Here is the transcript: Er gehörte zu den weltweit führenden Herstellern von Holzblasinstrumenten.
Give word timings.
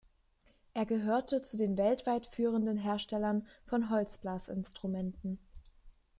Er 0.73 0.87
gehörte 0.87 1.43
zu 1.43 1.57
den 1.57 1.77
weltweit 1.77 2.25
führenden 2.25 2.75
Herstellern 2.79 3.45
von 3.67 3.91
Holzblasinstrumenten. 3.91 5.37